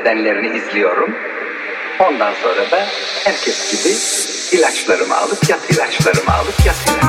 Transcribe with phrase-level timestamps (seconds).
[0.00, 1.14] edenlerini izliyorum.
[2.00, 2.86] Ondan sonra da
[3.24, 3.94] herkes gibi
[4.58, 6.99] ilaçlarımı alıp yat ilaçlarımı alıp yat ilaçlarımı